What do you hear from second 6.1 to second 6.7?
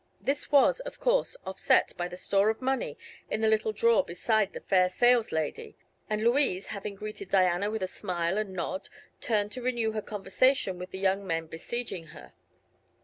Louise,